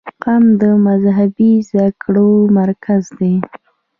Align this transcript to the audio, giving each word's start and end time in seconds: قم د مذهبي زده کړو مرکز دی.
قم 0.23 0.43
د 0.61 0.63
مذهبي 0.85 1.51
زده 1.69 1.87
کړو 2.01 2.29
مرکز 2.57 3.03
دی. 3.19 3.35